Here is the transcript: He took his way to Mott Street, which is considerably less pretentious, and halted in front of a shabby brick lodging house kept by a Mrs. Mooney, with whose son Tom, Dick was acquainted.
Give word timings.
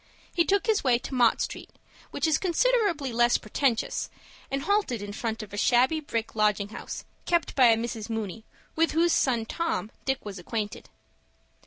He 0.33 0.45
took 0.45 0.65
his 0.65 0.83
way 0.83 0.97
to 0.97 1.13
Mott 1.13 1.41
Street, 1.41 1.69
which 2.09 2.25
is 2.25 2.39
considerably 2.39 3.13
less 3.13 3.37
pretentious, 3.37 4.09
and 4.49 4.63
halted 4.63 4.99
in 4.99 5.13
front 5.13 5.43
of 5.43 5.53
a 5.53 5.57
shabby 5.57 5.99
brick 5.99 6.33
lodging 6.33 6.69
house 6.69 7.05
kept 7.27 7.53
by 7.55 7.67
a 7.67 7.77
Mrs. 7.77 8.09
Mooney, 8.09 8.43
with 8.75 8.93
whose 8.93 9.13
son 9.13 9.45
Tom, 9.45 9.91
Dick 10.05 10.25
was 10.25 10.39
acquainted. 10.39 10.89